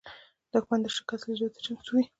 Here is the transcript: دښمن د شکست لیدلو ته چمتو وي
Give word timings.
دښمن 0.51 0.79
د 0.83 0.87
شکست 0.95 1.23
لیدلو 1.27 1.47
ته 1.53 1.59
چمتو 1.65 1.91
وي 1.95 2.03